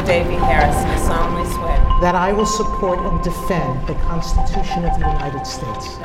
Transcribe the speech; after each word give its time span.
Kamala 0.00 0.22
Davy 0.22 0.34
Harris, 0.36 0.76
I 0.76 0.96
solemnly 1.06 1.52
swear 1.52 1.76
that 2.00 2.14
I 2.14 2.32
will 2.32 2.46
support 2.46 2.98
and 3.00 3.22
defend 3.22 3.86
the 3.86 3.94
Constitution 4.08 4.84
of 4.86 4.98
the 4.98 5.06
United 5.06 5.46
States. 5.46 5.98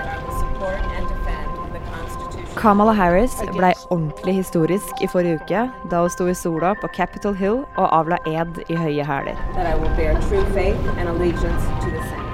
Kamala 2.56 2.94
Harris 2.94 3.36
blei 3.54 3.74
ordentlig 3.90 4.36
historisk 4.36 5.02
i 5.02 5.08
forrige 5.08 5.40
uke 5.40 5.72
da 5.90 6.02
hun 6.02 6.10
sto 6.10 6.28
i 6.28 6.36
sola 6.36 6.74
på 6.82 6.88
Capitol 6.88 7.34
Hill 7.34 7.64
og 7.78 7.88
avla 8.00 8.18
ed 8.28 8.60
i 8.68 8.76
høye 8.76 9.04
hæler. 9.04 9.40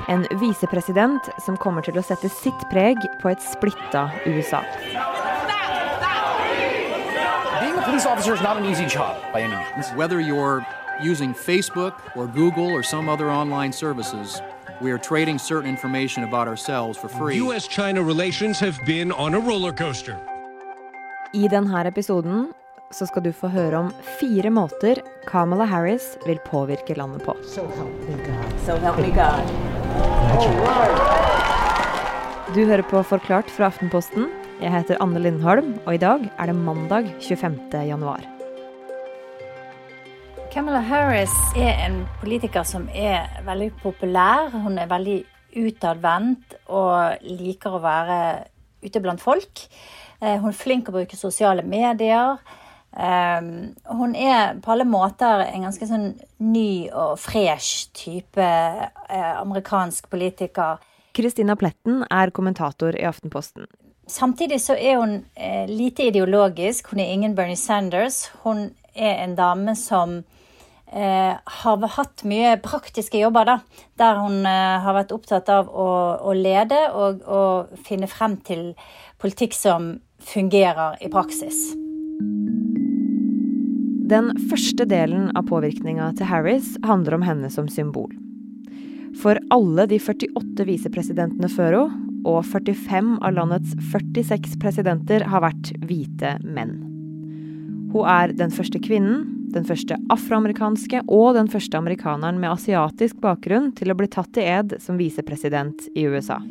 En 0.09 0.25
visepresident 0.39 1.29
som 1.45 1.57
kommer 1.57 1.81
til 1.81 1.97
å 1.97 2.01
sette 2.01 2.29
sitt 2.29 2.69
preg 2.73 2.97
på 3.21 3.29
et 3.29 3.41
splitta 3.53 4.09
USA. 4.25 4.65
Being 7.61 7.77
a 7.77 7.85
police 7.85 8.07
officer 8.07 8.33
is 8.33 8.41
not 8.41 8.57
an 8.57 8.65
easy 8.65 8.85
job 8.85 9.15
by 9.33 9.41
any 9.41 9.53
means. 9.53 9.93
Whether 9.93 10.19
you're 10.19 10.65
using 10.99 11.33
Facebook 11.33 11.93
or 12.15 12.27
Google 12.27 12.71
or 12.71 12.84
some 12.84 13.09
other 13.09 13.29
online 13.29 13.71
services, 13.71 14.41
we 14.81 14.91
are 14.91 14.97
trading 14.97 15.39
certain 15.39 15.70
information 15.70 16.23
about 16.23 16.47
ourselves 16.47 16.97
for 16.97 17.07
free. 17.07 17.38
U.S. 17.38 17.67
China 17.67 18.02
relations 18.03 18.59
have 18.59 18.77
been 18.85 19.11
on 19.11 19.35
a 19.35 19.39
roller 19.39 19.71
coaster. 19.71 20.17
I 21.33 21.47
denne 21.47 21.88
episoden 21.88 22.53
så 22.91 23.05
skal 23.05 23.23
du 23.23 23.31
få 23.31 23.47
høre 23.47 23.77
om 23.77 23.91
fire 24.19 24.49
måter 24.52 24.99
Kamala 25.27 25.66
Harris 25.66 26.17
vil 26.25 26.39
påvirke 26.43 26.97
landet 26.97 27.23
på. 27.23 27.38
So 27.47 27.63
help 27.77 28.09
me 28.09 28.17
God. 28.25 28.59
So 28.66 28.75
help 28.75 28.97
me 28.99 29.11
God. 29.16 29.47
Du 32.55 32.66
hører 32.66 32.83
på 32.83 33.03
Forklart 33.03 33.47
fra 33.47 33.69
Aftenposten. 33.71 34.27
Jeg 34.61 34.73
heter 34.75 34.99
Anne 35.02 35.19
Lindholm, 35.23 35.77
og 35.85 35.95
i 35.95 36.02
dag 36.03 36.27
er 36.38 36.52
det 36.52 36.55
mandag 36.55 37.13
25. 37.23 37.59
januar. 37.88 38.41
Kamala 40.51 40.81
Harris 40.83 41.31
er 41.55 41.77
en 41.85 42.01
politiker 42.19 42.65
som 42.67 42.89
er 42.91 43.29
veldig 43.47 43.69
populær. 43.79 44.49
Hun 44.51 44.75
er 44.81 44.89
veldig 44.91 45.21
utadvendt 45.61 46.58
og 46.67 47.21
liker 47.23 47.77
å 47.77 47.80
være 47.80 48.17
ute 48.83 48.99
blant 48.99 49.23
folk. 49.23 49.61
Eh, 50.19 50.35
Hun 50.41 50.49
er 50.49 50.58
flink 50.58 50.89
å 50.89 50.95
bruke 50.97 51.16
sosiale 51.16 51.63
medier. 51.63 52.35
Eh, 52.91 53.39
Hun 53.95 54.16
er 54.16 54.59
på 54.59 54.73
alle 54.73 54.83
måter 54.83 55.45
en 55.45 55.69
ganske 55.69 55.88
sånn 55.88 56.19
ny 56.43 56.89
og 56.89 57.15
fresh 57.19 57.88
type 57.95 58.43
eh, 58.43 59.33
amerikansk 59.39 60.09
politiker. 60.11 60.83
Kristina 61.15 61.55
Pletten 61.55 62.03
er 62.11 62.36
kommentator 62.36 62.99
i 62.99 63.08
Aftenposten. 63.08 63.71
Samtidig 64.08 64.59
så 64.59 64.75
er 64.75 64.99
hun 64.99 65.23
lite 65.71 66.09
ideologisk. 66.09 66.91
Hun 66.91 66.99
er 66.99 67.13
ingen 67.13 67.36
Bernie 67.36 67.55
Sanders. 67.55 68.25
Hun 68.43 68.73
er 68.91 69.23
en 69.23 69.36
dame 69.36 69.75
som 69.80 70.23
eh, 70.92 71.34
har 71.36 71.88
hatt 71.95 72.23
mye 72.28 72.56
praktiske 72.64 73.20
jobber, 73.22 73.47
da. 73.47 73.58
Der 74.00 74.20
hun 74.22 74.45
eh, 74.45 74.80
har 74.84 74.98
vært 74.98 75.14
opptatt 75.16 75.50
av 75.52 75.70
å, 75.72 75.89
å 76.22 76.36
lede 76.38 76.80
og 76.94 77.23
å 77.25 77.44
finne 77.88 78.09
frem 78.11 78.38
til 78.48 78.72
politikk 79.22 79.56
som 79.58 79.94
fungerer 80.22 81.00
i 81.02 81.09
praksis. 81.11 81.72
Den 84.11 84.33
første 84.52 84.83
delen 84.89 85.30
av 85.39 85.48
påvirkninga 85.48 86.09
til 86.20 86.28
Harris 86.28 86.73
handler 86.83 87.16
om 87.16 87.23
henne 87.23 87.50
som 87.53 87.70
symbol. 87.72 88.11
For 89.22 89.39
alle 89.52 89.86
de 89.88 90.00
48 90.00 90.66
visepresidentene 90.67 91.52
før 91.52 91.78
henne, 91.80 92.08
og 92.22 92.44
45 92.45 93.16
av 93.26 93.33
landets 93.33 93.72
46 93.89 94.59
presidenter, 94.61 95.23
har 95.26 95.42
vært 95.42 95.72
hvite 95.89 96.36
menn. 96.45 96.76
Hun 97.89 98.05
er 98.05 98.36
den 98.38 98.53
første 98.53 98.78
kvinnen, 98.83 99.41
den 99.53 99.67
første 99.67 99.97
afroamerikanske 100.13 101.03
og 101.07 101.35
den 101.38 101.49
første 101.52 101.80
amerikaneren 101.80 102.39
med 102.41 102.53
asiatisk 102.53 103.21
bakgrunn 103.23 103.71
til 103.77 103.91
å 103.91 103.97
bli 103.99 104.09
tatt 104.11 104.39
i 104.39 104.47
ed 104.47 104.77
som 104.83 104.99
visepresident 104.99 105.88
i 105.95 106.08
USA. 106.08 106.41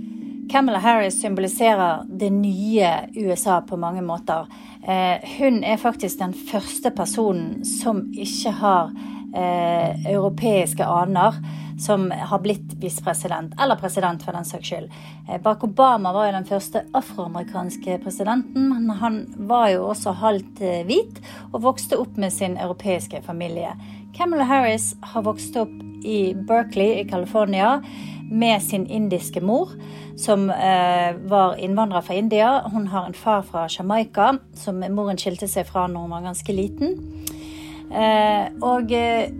Kamala 0.50 0.80
Harris 0.82 1.20
symboliserer 1.20 2.02
det 2.08 2.30
nye 2.34 2.91
USA 3.14 3.60
på 3.62 3.76
mange 3.78 4.02
måter. 4.02 4.48
Eh, 4.82 5.22
hun 5.38 5.62
er 5.64 5.78
faktisk 5.78 6.19
den 6.19 6.34
første 6.34 6.91
personen 6.91 7.60
som 7.64 8.08
ikke 8.10 8.50
har 8.58 8.91
eh, 9.34 10.06
europeiske 10.10 10.86
aner, 10.86 11.36
som 11.80 12.10
har 12.10 12.38
blitt 12.44 12.74
visepresident, 12.80 13.54
eller 13.60 13.76
president 13.80 14.22
for 14.22 14.36
den 14.36 14.44
saks 14.44 14.68
skyld. 14.68 14.91
Eh, 15.28 15.41
Barack 15.41 15.64
Obama 15.64 16.12
var 16.12 16.28
jo 16.28 16.36
den 16.36 16.48
første 16.48 16.84
afroamerikanske 16.94 17.98
presidenten, 18.04 18.69
men 18.69 18.90
han 19.00 19.22
var 19.50 19.70
jo 19.74 19.86
også 19.92 20.16
halvt 20.20 20.60
eh, 20.60 20.82
hvit 20.88 21.22
og 21.52 21.62
vokste 21.70 22.00
opp 22.00 22.20
med 22.20 22.34
sin 22.34 22.58
europeiske 22.60 23.22
familie. 23.26 23.72
Kamala 24.16 24.44
Harris 24.44 24.92
har 25.14 25.24
vokst 25.24 25.56
opp 25.56 25.72
i 26.04 26.34
Berkeley 26.34 27.00
i 27.00 27.08
California 27.08 27.78
med 28.30 28.62
sin 28.62 28.86
indiske 28.86 29.40
mor, 29.40 29.72
som 30.16 30.50
eh, 30.50 31.16
var 31.16 31.56
innvandrer 31.56 32.00
fra 32.00 32.14
India. 32.14 32.50
Hun 32.72 32.86
har 32.86 33.06
en 33.06 33.14
far 33.14 33.42
fra 33.42 33.66
Jamaica, 33.70 34.34
som 34.54 34.84
moren 34.94 35.19
skilte 35.19 35.48
seg 35.48 35.66
fra 35.66 35.86
når 35.88 36.06
hun 36.06 36.14
var 36.14 36.28
ganske 36.28 36.54
liten. 36.54 36.96
Eh, 37.90 38.46
og 38.62 38.92
eh, 38.92 39.30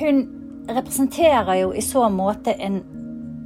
hun 0.00 0.22
representerer 0.68 1.54
jo 1.60 1.72
i 1.72 1.82
så 1.84 2.08
måte 2.08 2.54
en 2.56 2.82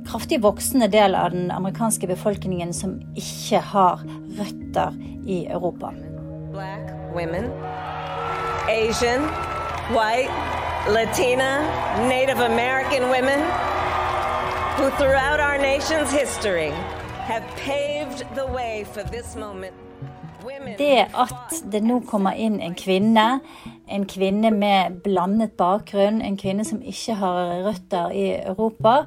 kraftig 0.07 0.43
voksende 0.43 0.89
del 0.93 1.15
av 1.15 1.31
den 1.33 1.51
amerikanske 1.51 2.07
befolkningen 2.07 2.73
som 2.77 2.99
ikke 3.17 3.61
har 3.73 4.05
røtter 4.39 4.95
i 5.27 5.47
Europa. 5.47 5.91
Black 6.53 6.93
women, 7.15 7.51
Asian, 8.69 9.25
white, 9.91 10.31
Latina, 10.89 11.65
Native 12.09 12.41
American 12.41 13.09
women 13.11 13.41
who 14.77 14.91
throughout 14.99 15.41
our 15.41 15.59
nation's 15.59 16.13
history 16.13 16.71
have 17.25 17.43
paved 17.57 18.25
the 18.35 18.47
way 18.47 18.85
for 18.93 19.03
this 19.03 19.35
moment. 19.37 19.75
Det 20.79 21.07
at 21.11 21.59
det 21.73 21.83
nå 21.85 22.01
kommer 22.09 22.37
inn 22.37 22.61
en 22.63 22.77
kvinne, 22.79 23.27
en 23.89 24.07
kvinne 24.11 24.51
med 24.55 25.01
blandet 25.05 25.57
bakgrunn, 25.61 26.23
en 26.23 26.39
kvinne 26.41 26.67
som 26.67 26.83
ikke 26.83 27.19
har 27.21 27.55
røtter 27.69 28.15
i 28.15 28.27
Europa, 28.43 29.05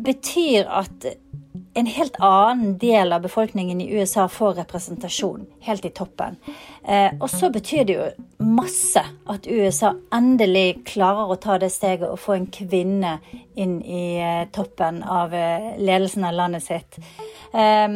betyr 0.00 0.68
at 0.68 1.12
en 1.74 1.86
helt 1.86 2.16
annen 2.18 2.78
del 2.78 3.12
av 3.12 3.22
befolkningen 3.22 3.80
i 3.80 3.88
USA 3.94 4.26
får 4.28 4.56
representasjon 4.58 5.46
helt 5.66 5.84
i 5.86 5.92
toppen. 5.94 6.36
Eh, 6.84 7.12
og 7.20 7.28
så 7.30 7.50
betyr 7.52 7.84
det 7.86 7.96
jo 7.96 8.08
masse 8.42 9.02
at 9.30 9.46
USA 9.46 9.92
endelig 10.14 10.80
klarer 10.90 11.30
å 11.30 11.38
ta 11.38 11.58
det 11.62 11.70
steget 11.72 12.08
og 12.08 12.18
få 12.18 12.36
en 12.38 12.48
kvinne 12.50 13.18
inn 13.54 13.78
i 13.82 14.04
eh, 14.18 14.48
toppen 14.54 15.02
av 15.06 15.34
eh, 15.36 15.76
ledelsen 15.78 16.26
av 16.26 16.34
landet 16.40 16.66
sitt. 16.66 16.98
Eh, 17.54 17.86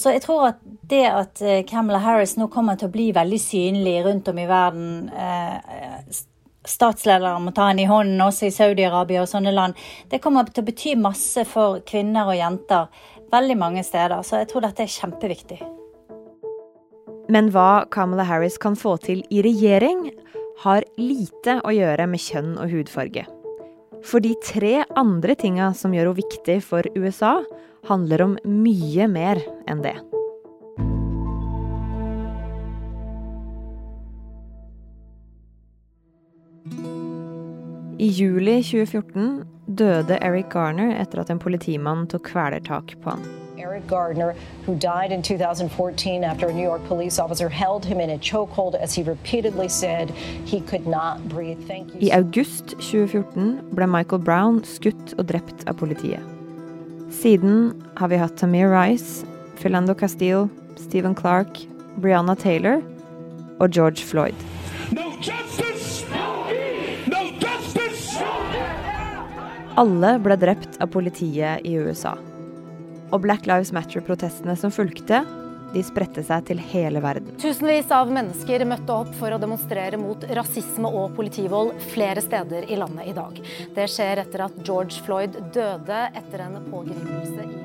så 0.00 0.14
jeg 0.14 0.24
tror 0.24 0.48
at 0.48 0.60
det 0.90 1.04
at 1.06 1.42
eh, 1.44 1.62
Kamala 1.68 2.00
Harris 2.02 2.36
nå 2.40 2.48
kommer 2.52 2.78
til 2.78 2.88
å 2.88 2.94
bli 2.94 3.10
veldig 3.14 3.40
synlig 3.40 4.00
rundt 4.06 4.28
om 4.32 4.40
i 4.40 4.48
verden 4.50 5.08
eh, 5.14 6.20
Statsledere 6.68 7.38
må 7.40 7.54
ta 7.56 7.70
henne 7.70 7.86
i 7.86 7.88
hånden, 7.88 8.20
også 8.20 8.50
i 8.50 8.52
Saudi-Arabia 8.52 9.22
og 9.22 9.30
sånne 9.30 9.52
land. 9.54 9.78
Det 10.12 10.20
kommer 10.20 10.44
til 10.50 10.60
å 10.60 10.66
bety 10.66 10.92
masse 11.00 11.46
for 11.48 11.80
kvinner 11.88 12.28
og 12.28 12.36
jenter 12.36 13.06
veldig 13.32 13.56
mange 13.56 13.84
steder. 13.86 14.20
Så 14.20 14.42
jeg 14.42 14.50
tror 14.50 14.66
dette 14.66 14.84
er 14.84 14.92
kjempeviktig. 14.92 15.60
Men 17.32 17.48
hva 17.54 17.86
Kamala 17.90 18.28
Harris 18.28 18.60
kan 18.60 18.76
få 18.76 18.98
til 19.00 19.24
i 19.32 19.40
regjering, 19.46 20.10
har 20.60 20.84
lite 21.00 21.56
å 21.64 21.72
gjøre 21.72 22.04
med 22.10 22.20
kjønn 22.20 22.56
og 22.60 22.68
hudfarge. 22.74 23.24
For 24.06 24.22
de 24.24 24.34
tre 24.44 24.80
andre 24.98 25.34
tinga 25.38 25.72
som 25.76 25.92
gjør 25.94 26.10
henne 26.10 26.22
viktig 26.22 26.56
for 26.64 26.86
USA, 26.96 27.40
handler 27.88 28.24
om 28.24 28.38
mye 28.44 29.08
mer 29.08 29.40
enn 29.70 29.84
det. 29.84 29.96
I 38.00 38.08
juli 38.16 38.62
2014 38.64 39.44
døde 39.76 40.16
Eric 40.24 40.48
Garner 40.54 40.94
etter 40.96 41.20
at 41.20 41.32
en 41.32 41.42
politimann 41.42 42.06
tok 42.08 42.30
kvelertak 42.32 42.96
på 43.04 43.12
han. 43.12 43.39
Eric 43.60 43.86
Gardner, 43.86 44.34
who 44.64 44.74
died 44.74 45.12
in 45.12 45.22
2014 45.22 46.24
after 46.24 46.48
a 46.48 46.52
New 46.52 46.62
York 46.62 46.84
police 46.86 47.18
officer 47.18 47.48
held 47.48 47.84
him 47.84 48.00
in 48.00 48.10
a 48.10 48.18
chokehold 48.18 48.74
as 48.74 48.94
he 48.94 49.02
repeatedly 49.02 49.68
said 49.68 50.10
he 50.46 50.60
could 50.60 50.86
not 50.86 51.28
breathe. 51.28 51.66
Thank 51.66 51.94
you. 51.94 52.08
I 52.08 52.18
august 52.18 52.70
2014 52.80 53.74
ble 53.74 53.86
Michael 53.86 54.18
Brown 54.18 54.62
skutt 54.64 55.14
og 55.18 55.26
drept 55.28 55.66
av 55.68 55.76
politiet. 55.76 56.24
Siden 57.10 57.74
har 57.98 58.08
vi 58.08 58.16
hatt 58.16 58.38
Tamir 58.40 58.70
Rice, 58.70 59.26
Philando 59.60 59.94
Castile, 59.94 60.48
Stephen 60.78 61.14
Clark, 61.14 61.60
Brianna 62.00 62.34
Taylor 62.34 62.80
og 63.60 63.70
George 63.76 64.06
Floyd. 64.06 64.34
No 64.92 65.10
justice! 65.20 66.06
No 67.10 67.28
justice! 67.42 68.16
Alle 69.76 70.16
ble 70.22 70.40
drept 70.40 70.80
av 70.80 70.90
politiet 70.94 71.66
i 71.66 71.76
USA. 71.76 72.16
Og 73.10 73.20
Black 73.24 73.46
Lives 73.50 73.72
Matter-protestene 73.74 74.54
som 74.58 74.72
fulgte, 74.74 75.24
de 75.74 75.82
spredte 75.86 76.22
seg 76.26 76.48
til 76.48 76.58
hele 76.72 77.02
verden. 77.02 77.30
Tusenvis 77.42 77.90
av 77.94 78.10
mennesker 78.10 78.64
møtte 78.66 78.94
opp 79.04 79.10
for 79.18 79.34
å 79.34 79.38
demonstrere 79.42 79.98
mot 80.00 80.24
rasisme 80.34 80.90
og 80.90 81.14
politivold 81.18 81.76
flere 81.92 82.22
steder 82.24 82.66
i 82.70 82.78
landet 82.78 83.10
i 83.10 83.16
dag. 83.16 83.38
Det 83.76 83.86
skjer 83.90 84.24
etter 84.24 84.46
at 84.48 84.62
George 84.66 85.02
Floyd 85.06 85.38
døde 85.54 86.06
etter 86.10 86.46
en 86.46 86.58
pågripelse 86.70 87.46
i 87.46 87.60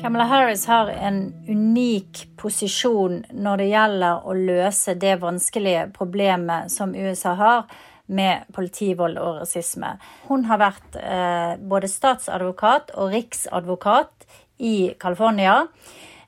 Kamala 0.00 0.24
Harris 0.24 0.62
har 0.64 0.88
en 0.88 1.34
unik 1.48 2.22
posisjon 2.40 3.18
når 3.36 3.60
det 3.60 3.66
gjelder 3.68 4.22
å 4.24 4.32
løse 4.32 4.94
det 4.96 5.18
vanskelige 5.20 5.82
problemet 5.92 6.72
som 6.72 6.94
USA 6.96 7.34
har 7.36 7.66
med 8.08 8.48
politivold 8.56 9.20
og 9.20 9.42
rasisme. 9.42 9.90
Hun 10.30 10.46
har 10.48 10.62
vært 10.62 10.96
eh, 11.02 11.52
både 11.60 11.90
statsadvokat 11.92 12.94
og 12.96 13.12
riksadvokat 13.12 14.19
i 14.60 14.76
California. 15.00 15.64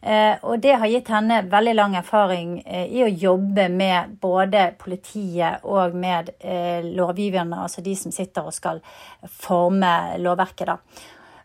Eh, 0.03 0.35
og 0.43 0.59
det 0.59 0.75
har 0.83 0.91
gitt 0.91 1.13
henne 1.15 1.45
veldig 1.47 1.73
lang 1.79 1.93
erfaring 1.95 2.57
eh, 2.67 2.89
i 2.91 3.05
å 3.05 3.11
jobbe 3.11 3.69
med 3.71 4.17
både 4.23 4.73
politiet 4.81 5.63
og 5.63 5.95
med 5.95 6.33
eh, 6.41 6.83
lovgiverne, 6.83 7.61
altså 7.63 7.85
de 7.87 7.95
som 7.95 8.15
sitter 8.15 8.49
og 8.49 8.57
skal 8.57 8.83
forme 9.23 9.93
lovverket. 10.19 10.73
da. 10.73 10.79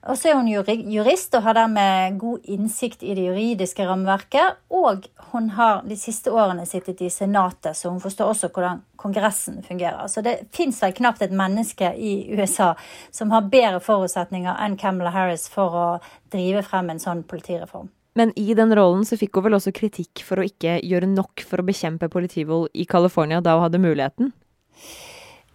Og 0.07 0.15
så 0.15 0.29
er 0.31 0.37
hun 0.39 0.47
jurist 0.47 1.35
og 1.35 1.43
har 1.43 1.57
dermed 1.57 2.15
god 2.21 2.45
innsikt 2.47 3.01
i 3.03 3.11
det 3.17 3.25
juridiske 3.25 3.83
rammeverket. 3.83 4.61
Og 4.71 5.03
hun 5.33 5.49
har 5.57 5.81
de 5.87 5.97
siste 5.99 6.31
årene 6.31 6.63
sittet 6.69 7.01
i 7.03 7.09
Senatet, 7.11 7.75
så 7.75 7.91
hun 7.91 7.99
forstår 7.99 8.31
også 8.31 8.49
hvordan 8.55 8.79
Kongressen 8.95 9.59
fungerer. 9.67 10.07
Så 10.07 10.23
det 10.23 10.47
fins 10.55 10.79
vel 10.83 10.95
knapt 10.95 11.25
et 11.25 11.35
menneske 11.35 11.91
i 11.91 12.13
USA 12.31 12.71
som 13.11 13.35
har 13.35 13.51
bedre 13.51 13.83
forutsetninger 13.83 14.63
enn 14.63 14.79
Camelot 14.79 15.15
Harris 15.15 15.49
for 15.51 15.75
å 15.75 15.85
drive 16.31 16.63
frem 16.63 16.93
en 16.93 17.03
sånn 17.03 17.25
politireform. 17.27 17.91
Men 18.17 18.31
i 18.39 18.55
den 18.57 18.71
rollen 18.73 19.03
så 19.05 19.19
fikk 19.19 19.37
hun 19.37 19.49
vel 19.49 19.59
også 19.59 19.75
kritikk 19.75 20.23
for 20.25 20.39
å 20.39 20.47
ikke 20.47 20.79
gjøre 20.87 21.11
nok 21.11 21.43
for 21.45 21.61
å 21.61 21.67
bekjempe 21.67 22.09
politivold 22.09 22.71
i 22.73 22.87
California 22.89 23.43
da 23.43 23.57
hun 23.57 23.67
hadde 23.67 23.83
muligheten? 23.83 24.31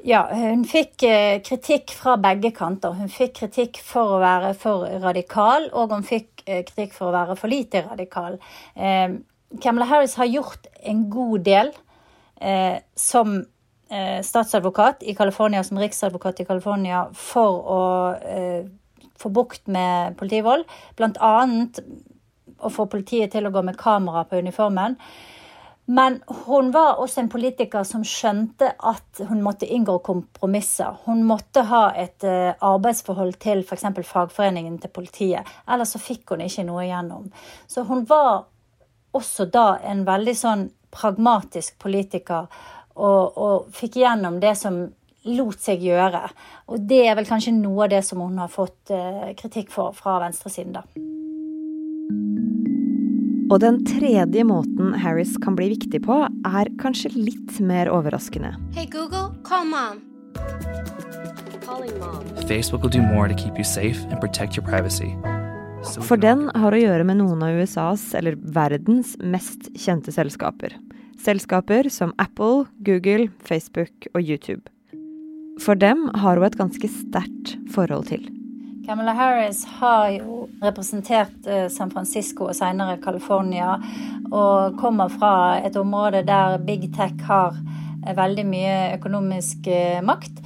Ja, 0.02 0.24
hun 0.34 0.64
fikk 0.66 1.04
eh, 1.06 1.36
kritikk 1.46 1.92
fra 1.94 2.16
begge 2.18 2.50
kanter. 2.54 2.96
Hun 2.98 3.10
fikk 3.12 3.36
kritikk 3.36 3.78
for 3.86 4.16
å 4.16 4.22
være 4.22 4.50
for 4.58 4.88
radikal, 5.02 5.68
og 5.78 5.94
hun 5.94 6.02
fikk 6.06 6.42
eh, 6.42 6.64
kritikk 6.66 6.96
for 6.96 7.12
å 7.12 7.14
være 7.14 7.36
for 7.38 7.52
lite 7.52 7.84
radikal. 7.86 8.40
Eh, 8.74 9.14
Kamala 9.62 9.86
Harris 9.86 10.16
har 10.18 10.26
gjort 10.26 10.66
en 10.82 11.08
god 11.12 11.46
del 11.46 11.74
som 12.96 13.42
statsadvokat 14.24 15.02
i 15.04 15.12
California, 15.12 15.60
som 15.60 15.76
riksadvokat 15.76 16.38
i 16.40 16.46
California, 16.48 17.02
for 17.12 17.58
å 17.60 17.82
få 19.20 19.32
bukt 19.36 19.68
med 19.68 20.16
politivold. 20.16 20.64
Blant 20.96 21.20
annet 21.20 21.82
å 22.56 22.72
få 22.72 22.86
politiet 22.88 23.34
til 23.36 23.44
å 23.44 23.52
gå 23.52 23.60
med 23.68 23.76
kamera 23.76 24.24
på 24.24 24.40
uniformen. 24.40 24.96
Men 25.84 26.20
hun 26.46 26.70
var 26.70 27.00
også 27.02 27.20
en 27.20 27.30
politiker 27.30 27.82
som 27.84 28.04
skjønte 28.06 28.68
at 28.78 29.22
hun 29.28 29.42
måtte 29.42 29.66
inngå 29.66 29.96
kompromisser. 30.06 30.94
Hun 31.06 31.24
måtte 31.26 31.64
ha 31.66 31.88
et 31.98 32.22
eh, 32.24 32.54
arbeidsforhold 32.62 33.34
til 33.42 33.64
f.eks. 33.66 33.88
fagforeningen 34.06 34.78
til 34.78 34.92
politiet. 34.94 35.48
Ellers 35.66 35.96
så 35.96 36.02
fikk 36.02 36.34
hun 36.34 36.44
ikke 36.46 36.66
noe 36.68 36.86
igjennom. 36.86 37.26
Så 37.66 37.82
hun 37.88 38.06
var 38.08 38.44
også 39.12 39.48
da 39.52 39.66
en 39.82 40.06
veldig 40.06 40.36
sånn 40.38 40.68
pragmatisk 40.92 41.80
politiker 41.82 42.46
og, 42.94 43.36
og 43.36 43.70
fikk 43.74 43.98
igjennom 44.00 44.38
det 44.40 44.54
som 44.60 44.84
lot 45.34 45.60
seg 45.62 45.82
gjøre. 45.82 46.22
Og 46.70 46.86
det 46.88 47.02
er 47.08 47.18
vel 47.18 47.28
kanskje 47.28 47.56
noe 47.58 47.86
av 47.86 47.94
det 47.94 48.04
som 48.06 48.22
hun 48.22 48.38
har 48.42 48.52
fått 48.52 48.94
eh, 48.94 49.32
kritikk 49.38 49.74
for 49.74 49.96
fra 49.96 50.20
venstresiden, 50.22 50.78
da. 50.78 50.86
Og 53.52 53.58
den 53.60 53.82
tredje 53.84 54.44
måten 54.48 54.94
Harris 54.96 55.34
kan 55.44 55.52
bli 55.58 55.66
viktig 55.74 55.98
på, 56.06 56.14
er 56.48 56.70
kanskje 56.80 57.10
litt 57.12 57.58
mer 57.60 57.90
overraskende. 57.92 58.54
Hey 58.72 58.86
Google, 58.88 59.28
call 59.44 59.66
mom. 59.68 60.00
Facebook 62.48 62.82
will 62.82 62.90
do 62.90 63.02
more 63.02 63.28
to 63.28 63.34
keep 63.34 63.58
you 63.58 63.64
safe 63.64 64.00
and 64.08 64.20
protect 64.20 64.56
your 64.56 64.64
privacy. 64.64 65.12
For 66.08 66.16
den 66.16 66.46
har 66.56 66.72
å 66.72 66.80
gjøre 66.80 67.04
med 67.04 67.20
noen 67.20 67.44
av 67.44 67.60
USAs, 67.60 68.14
eller 68.16 68.40
verdens, 68.56 69.16
mest 69.20 69.68
kjente 69.76 70.14
selskaper. 70.14 70.72
Selskaper 71.20 71.90
som 71.92 72.14
Apple, 72.22 72.64
Google, 72.86 73.28
Facebook 73.44 74.08
og 74.14 74.22
YouTube. 74.22 74.64
For 75.60 75.76
dem 75.76 76.08
har 76.16 76.40
hun 76.40 76.48
et 76.48 76.56
ganske 76.56 76.88
sterkt 76.88 77.58
forhold 77.74 78.08
til. 78.08 78.24
Kamala 78.86 79.12
Harris 79.12 79.64
har 79.78 80.08
jo 80.10 80.48
representert 80.60 81.46
eh, 81.46 81.68
San 81.70 81.90
Francisco 81.90 82.48
og 82.48 82.56
senere 82.58 82.96
California, 82.98 83.76
og 84.34 84.74
kommer 84.80 85.12
fra 85.12 85.34
et 85.62 85.76
område 85.78 86.24
der 86.26 86.56
big 86.66 86.88
tech 86.96 87.14
har 87.28 87.54
eh, 87.60 88.10
veldig 88.18 88.44
mye 88.48 88.74
økonomisk 88.96 89.68
eh, 89.70 90.00
makt. 90.02 90.42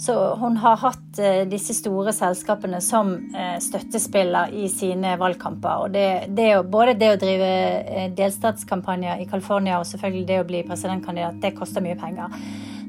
Så 0.00 0.14
hun 0.38 0.54
har 0.62 0.78
hatt 0.80 1.18
disse 1.50 1.74
store 1.76 2.14
selskapene 2.16 2.78
som 2.80 3.10
støttespiller 3.60 4.48
i 4.56 4.62
sine 4.72 5.10
valgkamper. 5.20 5.82
Og 5.84 5.92
det, 5.92 6.32
det, 6.32 6.46
både 6.72 6.94
det 6.96 7.10
å 7.12 7.18
drive 7.20 8.06
delstatskampanjer 8.16 9.20
i 9.20 9.26
California 9.28 9.76
og 9.76 9.84
selvfølgelig 9.90 10.24
det 10.30 10.38
å 10.40 10.46
bli 10.48 10.62
presidentkandidat, 10.64 11.36
det 11.42 11.52
koster 11.58 11.84
mye 11.84 11.98
penger. 12.00 12.32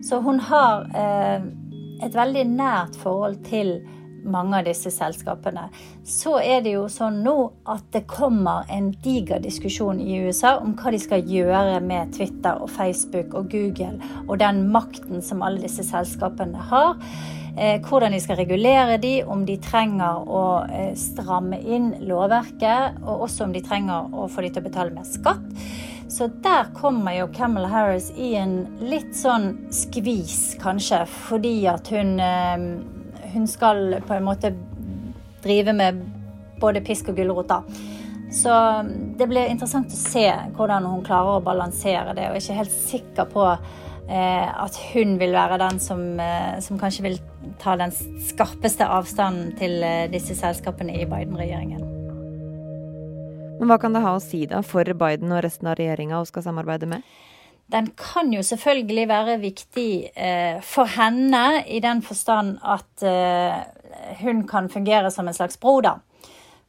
Så 0.07 0.21
hun 0.24 0.39
har 0.47 0.88
et 0.95 2.15
veldig 2.15 2.45
nært 2.54 2.95
forhold 3.04 3.44
til 3.50 3.81
mange 4.23 4.59
av 4.59 4.68
disse 4.68 4.91
selskapene. 4.94 5.68
Så 6.07 6.38
er 6.44 6.63
det 6.65 6.75
jo 6.75 6.85
sånn 6.91 7.21
nå 7.25 7.35
at 7.69 7.83
det 7.95 8.06
kommer 8.09 8.69
en 8.71 8.91
diger 9.03 9.41
diskusjon 9.44 10.01
i 10.01 10.21
USA 10.25 10.57
om 10.62 10.75
hva 10.79 10.94
de 10.94 11.01
skal 11.01 11.27
gjøre 11.27 11.81
med 11.85 12.15
Twitter 12.15 12.62
og 12.62 12.71
Facebook 12.73 13.35
og 13.38 13.51
Google 13.53 13.97
og 14.27 14.39
den 14.41 14.65
makten 14.73 15.23
som 15.25 15.44
alle 15.45 15.63
disse 15.63 15.85
selskapene 15.88 16.69
har. 16.71 16.97
Eh, 17.57 17.81
hvordan 17.83 18.13
de 18.15 18.19
skal 18.23 18.39
regulere 18.39 18.97
de, 18.97 19.18
om 19.27 19.44
de 19.45 19.57
trenger 19.59 20.23
å 20.23 20.44
eh, 20.71 20.94
stramme 20.95 21.59
inn 21.59 21.91
lovverket, 22.07 23.01
og 23.03 23.25
også 23.27 23.47
om 23.47 23.56
de 23.56 23.63
trenger 23.65 24.07
å 24.15 24.29
få 24.31 24.45
de 24.45 24.53
til 24.53 24.63
å 24.63 24.69
betale 24.69 24.95
mer 24.95 25.07
skatt. 25.07 25.44
Så 26.12 26.29
der 26.44 26.71
kommer 26.75 27.15
jo 27.15 27.27
Camel 27.35 27.68
Harris 27.71 28.09
i 28.19 28.33
en 28.39 28.65
litt 28.83 29.13
sånn 29.15 29.53
skvis, 29.71 30.57
kanskje, 30.63 31.03
fordi 31.27 31.56
at 31.71 31.91
hun 31.91 32.18
eh, 32.23 32.65
hun 33.33 33.48
skal 33.48 34.01
på 34.07 34.16
en 34.16 34.25
måte 34.28 34.54
drive 35.44 35.74
med 35.74 36.01
både 36.62 36.83
pisk 36.86 37.10
og 37.12 37.18
gulrot. 37.18 37.51
Så 38.31 38.54
det 39.19 39.28
blir 39.28 39.50
interessant 39.51 39.92
å 39.92 40.00
se 40.00 40.28
hvordan 40.56 40.86
hun 40.88 41.04
klarer 41.04 41.38
å 41.38 41.44
balansere 41.44 42.13
det. 42.16 42.30
Og 42.30 42.38
jeg 42.38 42.44
er 42.44 42.45
ikke 42.45 42.60
helt 42.62 42.75
sikker 42.75 43.31
på 43.33 43.48
eh, 43.51 44.48
at 44.48 44.78
hun 44.94 45.18
vil 45.19 45.36
være 45.36 45.60
den 45.60 45.81
som, 45.83 46.06
eh, 46.19 46.60
som, 46.63 46.80
kanskje 46.80 47.07
vil 47.10 47.18
ta 47.60 47.75
den 47.80 47.92
skarpeste 48.30 48.88
avstanden 48.88 49.52
til 49.59 49.83
eh, 49.83 50.06
disse 50.14 50.38
selskapene 50.40 50.95
i 51.02 51.09
Biden-regjeringen. 51.09 51.83
Men 53.59 53.69
hva 53.69 53.78
kan 53.81 53.94
det 53.94 54.06
ha 54.06 54.16
å 54.16 54.23
si 54.23 54.45
da 54.50 54.64
for 54.66 54.88
Biden 54.97 55.35
og 55.35 55.44
resten 55.44 55.68
av 55.69 55.76
regjeringa 55.78 56.21
hun 56.21 56.30
skal 56.30 56.47
samarbeide 56.47 56.88
med? 56.90 57.04
Den 57.71 57.92
kan 57.97 58.31
jo 58.33 58.44
selvfølgelig 58.44 59.07
være 59.09 59.40
viktig 59.42 59.92
eh, 60.16 60.61
for 60.63 60.90
henne 60.92 61.63
i 61.68 61.80
den 61.83 62.01
forstand 62.04 62.57
at 62.63 63.04
eh, 63.07 63.59
hun 64.21 64.47
kan 64.47 64.69
fungere 64.69 65.11
som 65.11 65.28
en 65.28 65.37
slags 65.37 65.57
bro, 65.57 65.80
da. 65.81 65.97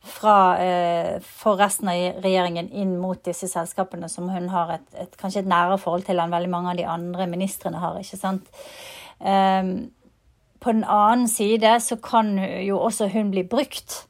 Fra, 0.02 0.36
eh, 0.58 1.20
for 1.22 1.60
resten 1.60 1.90
av 1.92 2.22
regjeringen 2.24 2.70
inn 2.74 2.96
mot 2.98 3.20
disse 3.22 3.46
selskapene 3.50 4.08
som 4.10 4.30
hun 4.32 4.48
har 4.50 4.76
et, 4.78 4.86
et, 4.98 5.18
kanskje 5.18 5.44
et 5.44 5.50
nære 5.50 5.78
forhold 5.78 6.06
til 6.08 6.18
enn 6.18 6.34
veldig 6.34 6.50
mange 6.50 6.72
av 6.72 6.80
de 6.80 6.86
andre 6.90 7.28
ministrene 7.30 7.82
har. 7.82 8.00
ikke 8.00 8.18
sant? 8.18 8.48
På 10.62 10.72
den 10.74 10.82
annen 10.82 11.28
side 11.30 11.76
så 11.80 11.94
kan 12.02 12.34
jo 12.66 12.80
også 12.82 13.06
hun 13.14 13.30
bli 13.30 13.44
brukt 13.46 14.00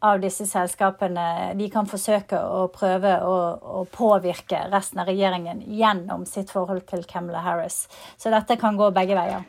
av 0.00 0.20
disse 0.20 0.46
selskapene 0.48 1.52
de 1.58 1.68
kan 1.72 1.88
forsøke 1.88 2.38
å 2.40 2.66
prøve 2.72 3.18
å, 3.20 3.36
å, 3.60 3.84
påvirke 3.92 4.62
resten 4.72 5.02
av 5.02 5.10
regjeringen 5.10 5.60
gjennom 5.66 6.24
sitt 6.28 6.52
forhold 6.52 6.86
til 6.88 7.04
Camilla 7.08 7.42
Harris. 7.44 7.84
Så 8.16 8.32
dette 8.32 8.56
kan 8.60 8.80
gå 8.80 8.90
begge 8.96 9.18
veier. 9.18 9.44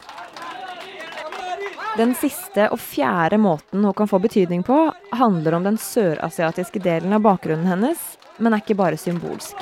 Den 1.99 2.13
siste 2.15 2.69
og 2.71 2.79
fjerde 2.79 3.39
måten 3.39 3.83
hun 3.83 3.95
kan 3.95 4.07
få 4.07 4.19
betydning 4.23 4.63
på, 4.67 4.77
handler 5.15 5.57
om 5.57 5.67
den 5.67 5.79
sørasiatiske 5.79 6.79
delen 6.83 7.15
av 7.15 7.23
bakgrunnen 7.25 7.67
hennes, 7.67 8.03
men 8.39 8.55
er 8.55 8.63
ikke 8.63 8.79
bare 8.79 8.99
symbolsk. 8.99 9.59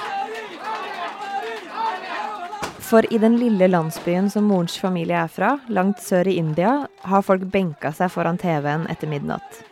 For 2.90 3.06
i 3.14 3.20
den 3.22 3.36
lille 3.38 3.70
landsbyen 3.70 4.30
som 4.34 4.48
morens 4.50 4.78
familie 4.82 5.18
er 5.22 5.30
fra, 5.30 5.56
langt 5.70 6.02
sør 6.02 6.30
i 6.30 6.40
India, 6.42 6.88
har 7.06 7.26
folk 7.26 7.46
benka 7.54 7.94
seg 7.94 8.10
foran 8.14 8.42
TV-en 8.42 8.88
etter 8.90 9.10
midnatt. 9.10 9.69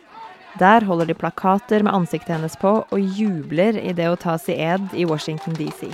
Der 0.58 0.84
holder 0.84 1.06
de 1.06 1.14
plakater 1.14 1.82
med 1.82 1.94
ansiktet 1.94 2.34
hennes 2.34 2.56
på 2.58 2.70
og 2.90 3.00
jubler 3.00 3.76
i 3.78 3.92
det 3.94 4.08
å 4.10 4.16
tas 4.18 4.48
i 4.50 4.56
ed 4.58 4.94
i 4.98 5.04
Washington 5.06 5.54
DC. 5.54 5.86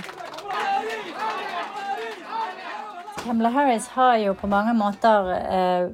Kamala 3.19 3.51
Harris 3.53 3.87
har 3.93 4.15
jo 4.23 4.33
på 4.33 4.49
mange 4.49 4.73
måter 4.73 5.29
eh, 5.35 5.85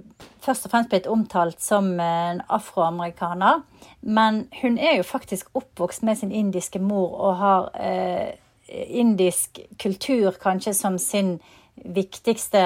først 0.44 0.68
og 0.68 0.72
fremst 0.72 0.92
blitt 0.92 1.10
omtalt 1.12 1.60
som 1.60 1.90
en 2.00 2.40
afroamerikaner. 2.48 3.60
Men 4.02 4.46
hun 4.62 4.78
er 4.80 5.02
jo 5.02 5.08
faktisk 5.08 5.52
oppvokst 5.54 6.04
med 6.08 6.22
sin 6.22 6.32
indiske 6.32 6.80
mor 6.80 7.18
og 7.20 7.36
har 7.42 7.68
eh, 7.76 8.40
indisk 8.88 9.60
kultur 9.84 10.32
kanskje 10.40 10.74
som 10.78 10.96
sin 11.00 11.42
viktigste 11.76 12.64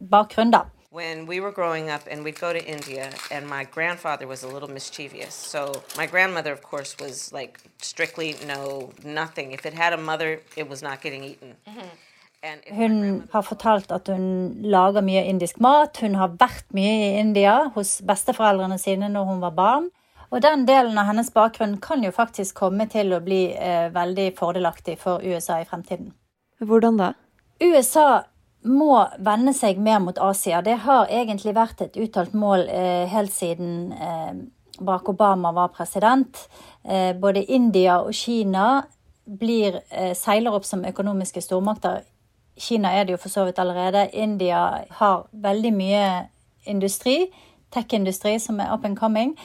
bakgrunn, 0.00 0.54
da. 0.54 0.64
When 0.96 1.26
we 1.26 1.40
were 1.44 1.52
growing 1.60 1.86
up 1.90 2.04
and 2.10 2.24
we'd 2.24 2.40
go 2.40 2.50
to 2.58 2.62
India, 2.76 3.06
and 3.34 3.42
my 3.56 3.64
grandfather 3.76 4.26
was 4.26 4.42
a 4.42 4.48
little 4.54 4.70
mischievous. 4.78 5.34
So, 5.34 5.60
my 6.00 6.06
grandmother, 6.06 6.52
of 6.52 6.62
course, 6.62 6.96
was 7.04 7.16
like 7.38 7.60
strictly 7.82 8.30
no, 8.46 8.92
nothing. 9.04 9.52
If 9.52 9.66
it 9.66 9.74
had 9.74 9.92
a 9.92 10.00
mother, 10.10 10.30
it 10.56 10.66
was 10.70 10.80
not 10.82 11.02
getting 11.02 11.22
eaten. 11.24 11.50
Hun 12.78 13.28
har 13.32 13.42
fortalt 13.42 13.92
at 13.92 14.08
hun 14.08 14.56
lager 14.62 15.02
mye 15.02 15.24
indisk 15.28 15.60
mat. 15.60 16.00
Hun 16.00 16.14
har 16.14 16.32
vært 16.40 16.64
mye 16.78 16.94
i 17.08 17.10
India 17.20 17.56
hos 17.74 18.00
besteforeldrene 18.00 18.78
sine 18.80 19.10
når 19.12 19.24
hun 19.32 19.42
var 19.44 19.52
barn. 19.58 19.90
Og 20.30 20.40
den 20.42 20.64
delen 20.64 20.96
av 20.98 21.10
hennes 21.10 21.28
bakgrunn 21.34 21.76
kan 21.82 22.04
jo 22.04 22.14
faktisk 22.14 22.56
komme 22.62 22.86
til 22.88 23.12
å 23.12 23.20
bli 23.24 23.42
eh, 23.52 23.90
veldig 23.92 24.30
fordelaktig 24.38 24.96
for 25.02 25.20
USA 25.20 25.60
i 25.60 25.68
fremtiden. 25.68 26.14
Hvordan 26.64 26.96
da? 27.02 27.12
USA 27.60 28.08
må 28.66 28.98
vende 29.22 29.54
seg 29.56 29.78
mer 29.82 30.00
mot 30.02 30.18
Asia. 30.18 30.60
Det 30.62 30.76
har 30.84 31.10
egentlig 31.12 31.54
vært 31.56 31.80
et 31.84 31.96
uttalt 32.02 32.34
mål 32.36 32.66
eh, 32.68 33.06
helt 33.10 33.32
siden 33.34 33.92
eh, 33.94 34.34
Barack 34.78 35.08
Obama 35.08 35.52
var 35.52 35.68
president. 35.68 36.48
Eh, 36.84 37.14
både 37.16 37.44
India 37.44 38.00
og 38.02 38.14
Kina 38.14 38.82
blir, 39.26 39.80
eh, 39.90 40.14
seiler 40.14 40.54
opp 40.54 40.64
som 40.64 40.84
økonomiske 40.84 41.40
stormakter. 41.40 42.02
Kina 42.56 42.92
er 42.92 43.04
det 43.04 43.12
jo 43.12 43.22
for 43.22 43.28
så 43.28 43.44
vidt 43.44 43.58
allerede. 43.58 44.10
India 44.12 44.84
har 44.90 45.26
veldig 45.32 45.72
mye 45.72 46.28
industri, 46.66 47.30
tech-industri, 47.70 48.38
som 48.40 48.60
er 48.60 48.72
up 48.72 48.84
and 48.84 48.96
coming. 48.96 49.36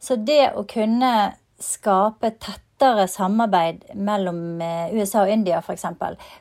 Så 0.00 0.16
det 0.16 0.52
å 0.56 0.66
kunne 0.66 1.34
skape 1.58 2.32
tettere 2.78 3.08
samarbeid 3.08 3.82
mellom 3.94 4.60
eh, 4.60 4.94
USA 4.94 5.24
og 5.24 5.32
India 5.32 5.58
f.eks. 5.58 5.84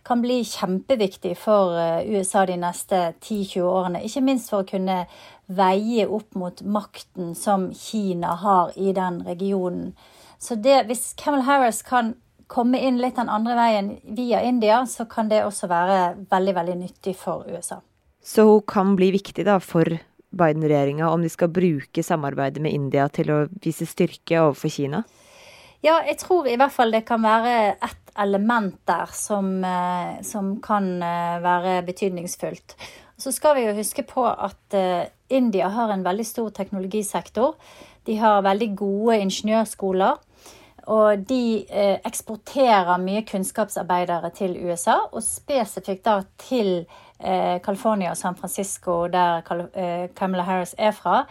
kan 0.04 0.22
bli 0.22 0.44
kjempeviktig 0.46 1.36
for 1.38 1.74
eh, 1.78 2.06
USA 2.14 2.46
de 2.46 2.58
neste 2.62 3.14
10-20 3.22 3.62
årene. 3.66 4.04
Ikke 4.06 4.22
minst 4.22 4.52
for 4.52 4.62
å 4.62 4.68
kunne 4.68 5.06
veie 5.48 6.06
opp 6.08 6.36
mot 6.36 6.62
makten 6.62 7.34
som 7.36 7.72
Kina 7.74 8.36
har 8.44 8.72
i 8.78 8.94
den 8.94 9.24
regionen. 9.26 9.96
Så 10.38 10.56
det, 10.56 10.86
hvis 10.88 11.16
Camel 11.18 11.42
Harris 11.48 11.82
kan 11.82 12.14
komme 12.48 12.80
inn 12.80 13.02
litt 13.02 13.18
den 13.18 13.32
andre 13.34 13.56
veien 13.58 13.96
via 14.16 14.44
India, 14.46 14.84
så 14.86 15.08
kan 15.10 15.32
det 15.32 15.44
også 15.44 15.68
være 15.68 16.28
veldig, 16.30 16.54
veldig 16.56 16.78
nyttig 16.84 17.18
for 17.18 17.48
USA. 17.50 17.82
Så 18.22 18.46
hun 18.46 18.62
kan 18.68 18.96
bli 18.96 19.10
viktig 19.16 19.48
da 19.48 19.58
for 19.64 19.90
Biden-regjeringa 20.38 21.10
om 21.10 21.24
de 21.24 21.32
skal 21.32 21.50
bruke 21.50 22.04
samarbeidet 22.04 22.62
med 22.62 22.76
India 22.76 23.08
til 23.10 23.32
å 23.34 23.46
vise 23.64 23.88
styrke 23.90 24.44
overfor 24.44 24.70
Kina? 24.70 25.08
Ja, 25.86 26.00
jeg 26.08 26.18
tror 26.18 26.48
i 26.50 26.58
hvert 26.58 26.74
fall 26.74 26.94
det 26.94 27.06
kan 27.06 27.22
være 27.22 27.76
ett 27.76 28.14
element 28.18 28.80
der 28.90 29.12
som, 29.14 29.64
eh, 29.64 30.22
som 30.26 30.56
kan 30.62 30.96
eh, 31.04 31.38
være 31.44 31.82
betydningsfullt. 31.86 32.76
Så 33.18 33.32
skal 33.34 33.56
vi 33.58 33.68
jo 33.68 33.76
huske 33.78 34.04
på 34.06 34.26
at 34.26 34.74
eh, 34.78 35.10
India 35.30 35.70
har 35.74 35.94
en 35.94 36.06
veldig 36.06 36.26
stor 36.26 36.50
teknologisektor. 36.50 37.56
De 38.06 38.18
har 38.18 38.42
veldig 38.46 38.72
gode 38.78 39.20
ingeniørskoler. 39.26 40.18
Og 40.88 41.24
de 41.28 41.66
eksporterer 42.08 43.02
mye 43.04 43.26
kunnskapsarbeidere 43.28 44.32
til 44.36 44.56
USA, 44.64 44.96
og 45.12 45.24
spesifikt 45.24 46.06
da 46.06 46.22
til 46.40 46.86
California 47.20 48.12
og 48.14 48.18
San 48.18 48.36
Francisco, 48.38 49.08
der 49.12 49.42
Camilla 50.16 50.46
Harris 50.48 50.76
er 50.78 50.94
fra. 50.96 51.26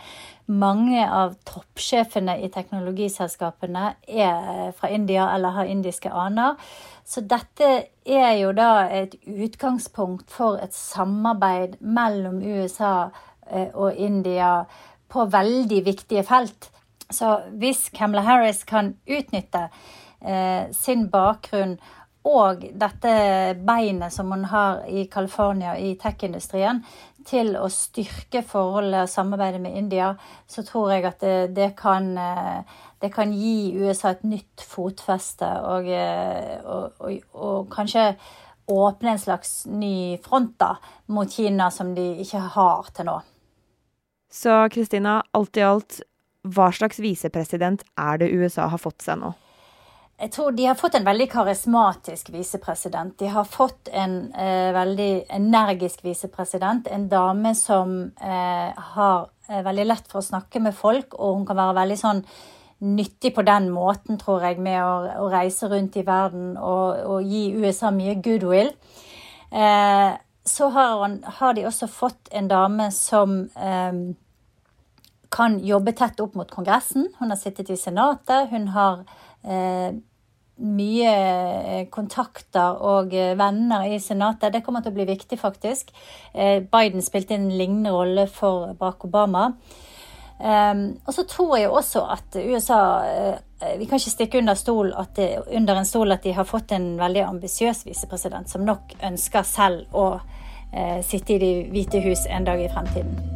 Mange 0.47 1.01
av 1.03 1.33
toppsjefene 1.49 2.37
i 2.45 2.51
teknologiselskapene 2.55 3.87
er 4.07 4.75
fra 4.79 4.91
India 4.95 5.25
eller 5.35 5.57
har 5.57 5.71
indiske 5.73 6.13
aner. 6.13 6.55
Så 7.07 7.25
dette 7.27 7.71
er 8.07 8.33
jo 8.39 8.53
da 8.55 8.87
et 8.91 9.17
utgangspunkt 9.27 10.31
for 10.31 10.59
et 10.63 10.75
samarbeid 10.75 11.77
mellom 11.81 12.39
USA 12.43 13.09
eh, 13.51 13.75
og 13.75 13.95
India 13.95 14.65
på 15.11 15.27
veldig 15.31 15.85
viktige 15.87 16.23
felt. 16.27 16.71
Så 17.11 17.37
hvis 17.61 17.89
Camilla 17.95 18.25
Harris 18.27 18.65
kan 18.67 18.95
utnytte 19.07 19.69
eh, 20.21 20.73
sin 20.75 21.07
bakgrunn 21.13 21.77
og 22.27 22.65
dette 22.75 23.11
beinet 23.63 24.11
som 24.15 24.33
hun 24.35 24.49
har 24.51 24.83
i 24.91 25.05
California 25.11 25.77
i 25.79 25.93
tech-industrien, 26.01 26.83
til 27.27 27.55
å 27.59 27.67
styrke 27.71 28.43
forholdet 28.47 29.05
og 29.05 29.11
samarbeidet 29.11 29.61
med 29.63 29.77
India, 29.79 30.13
så 30.47 30.63
tror 30.67 30.93
jeg 30.95 31.07
at 31.09 31.23
det, 31.23 31.37
det, 31.57 31.71
kan, 31.79 32.13
eh, 32.19 32.83
det 33.03 33.11
kan, 33.15 33.35
gi 33.35 33.75
USA 33.79 34.15
et 34.15 34.27
nytt 34.27 34.63
fotfeste 34.67 35.49
og, 35.71 35.91
eh, 35.91 36.59
og, 36.63 37.01
og, 37.03 37.31
og 37.35 37.71
kanskje 37.75 38.13
åpne 38.71 39.15
en 39.15 39.23
slags 39.23 39.57
ny 39.71 40.19
front 40.23 40.57
da, 40.59 40.75
mot 41.15 41.31
Kina 41.31 41.71
som 41.71 41.95
de 41.95 42.09
ikke 42.23 42.43
har 42.57 42.91
til 42.95 43.11
nå. 43.11 43.17
Så 44.31 44.55
Kristina, 44.75 45.21
alt 45.39 45.59
i 45.59 45.63
alt, 45.63 46.01
hva 46.55 46.71
slags 46.75 47.01
visepresident 47.03 47.83
er 47.99 48.23
det 48.23 48.33
USA 48.33 48.69
har 48.73 48.83
fått 48.83 49.05
seg 49.05 49.21
nå? 49.23 49.33
Jeg 50.17 50.33
tror 50.33 50.55
de 50.57 50.65
har 50.65 50.79
fått 50.81 50.95
en 50.97 51.05
veldig 51.05 51.27
karismatisk 51.29 52.31
visepresident. 52.33 53.19
De 53.21 53.29
har 53.29 53.45
fått 53.45 53.91
en 53.93 54.15
eh, 54.33 54.73
veldig 54.73 55.27
energisk 55.37 56.07
visepresident. 56.07 56.89
En 56.89 57.05
dame 57.13 57.53
som 57.55 57.99
eh, 58.17 58.85
har 58.95 59.27
eh, 59.51 59.61
veldig 59.67 59.85
lett 59.85 60.09
for 60.09 60.23
å 60.23 60.29
snakke 60.31 60.63
med 60.65 60.73
folk, 60.77 61.19
og 61.21 61.37
hun 61.37 61.45
kan 61.51 61.61
være 61.61 61.77
veldig 61.83 61.99
sånn 62.01 62.25
nyttig 62.79 63.35
på 63.37 63.45
den 63.45 63.69
måten, 63.73 64.17
tror 64.21 64.45
jeg, 64.49 64.61
med 64.61 64.81
å, 64.81 64.95
å 65.21 65.29
reise 65.33 65.69
rundt 65.69 66.01
i 66.01 66.05
verden 66.07 66.55
og, 66.57 66.97
og, 67.05 67.29
gi 67.29 67.51
USA 67.57 67.93
mye 67.93 68.17
goodwill. 68.25 68.73
Eh, 69.53 70.11
så 70.47 70.69
har, 70.73 70.97
hun, 71.03 71.21
har, 71.41 71.57
de 71.57 71.67
også 71.69 71.93
fått 71.93 72.33
en 72.33 72.49
dame 72.49 72.89
som 72.95 73.43
eh, 73.53 73.93
kan 75.37 75.61
jobbe 75.61 75.93
tett 75.93 76.21
opp 76.25 76.35
mot 76.39 76.51
Kongressen. 76.51 77.11
Hun 77.19 77.33
har 77.33 77.39
sittet 77.41 77.71
i 77.71 77.77
Senatet. 77.77 78.49
Hun 78.51 78.71
har 78.73 79.05
Eh, 79.47 79.95
mye 80.57 81.09
eh, 81.13 81.83
kontakter 81.93 82.79
og 82.81 83.13
eh, 83.15 83.35
venner 83.37 83.85
i 83.93 83.99
Senatet. 84.01 84.55
Det 84.55 84.63
kommer 84.65 84.83
til 84.83 84.95
å 84.95 84.97
bli 84.97 85.05
viktig, 85.11 85.39
faktisk. 85.39 85.93
Biden 86.73 87.05
spilte 87.05 87.37
en 87.37 87.51
lignende 87.53 87.93
rolle 87.93 88.27
for 88.33 88.73
Barack 88.79 89.05
Obama. 89.05 89.51
og 90.39 91.15
så 91.15 91.23
tror 91.25 91.57
jeg 91.57 91.71
også 91.71 92.01
at 92.13 92.37
USA 92.37 92.81
Vi 93.79 93.87
kan 93.87 93.97
ikke 93.97 94.11
stikke 94.11 94.39
under, 94.39 94.55
stol 94.55 94.93
det, 95.17 95.39
under 95.49 95.77
en 95.77 95.89
stol 95.89 96.13
at 96.13 96.23
de 96.23 96.35
har 96.37 96.45
fått 96.45 96.73
en 96.73 96.99
veldig 96.99 97.23
ambisiøs 97.25 97.87
visepresident, 97.87 98.49
som 98.49 98.65
nok 98.65 98.93
ønsker 99.01 99.43
selv 99.43 99.97
å 99.97 100.21
sitte 101.03 101.33
i 101.33 101.39
Det 101.39 101.55
hvite 101.73 102.05
hus 102.05 102.27
en 102.29 102.45
dag 102.45 102.61
i 102.61 102.69
fremtiden. 102.69 103.36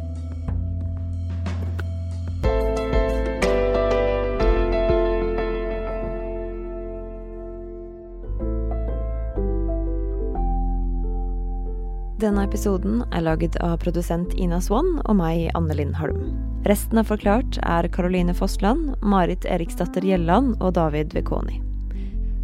Episoden 12.51 12.99
er 13.15 13.23
laget 13.23 13.55
av 13.63 13.77
produsent 13.79 14.33
Ina 14.35 14.59
Swann 14.59 14.97
og 15.05 15.15
meg, 15.15 15.47
Anne 15.55 15.75
Linn 15.77 15.93
Holm. 15.95 16.33
Resten 16.67 16.99
av 16.99 17.07
Forklart 17.07 17.57
er 17.63 17.87
Caroline 17.95 18.35
Fossland, 18.35 18.91
Marit 18.99 19.47
Eriksdatter 19.47 20.03
Gjelland 20.03 20.57
og 20.59 20.75
David 20.75 21.15
Vekoni. 21.15 21.61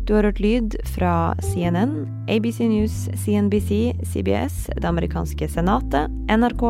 Du 0.08 0.16
har 0.16 0.24
hørt 0.24 0.40
lyd 0.40 0.78
fra 0.96 1.36
CNN, 1.44 2.06
ABC 2.32 2.64
News, 2.72 3.10
CNBC, 3.20 3.98
CBS, 4.08 4.70
det 4.78 4.88
amerikanske 4.88 5.52
senatet, 5.52 6.08
NRK, 6.32 6.64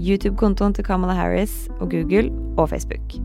YouTube-kontoen 0.00 0.72
til 0.72 0.88
Kamala 0.88 1.18
Harris 1.18 1.66
og 1.78 1.92
Google 1.92 2.32
og 2.56 2.72
Facebook. 2.72 3.20